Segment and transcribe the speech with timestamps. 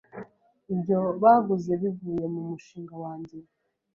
[0.73, 3.37] ibyo baguze bivuye mu mushinga wanjye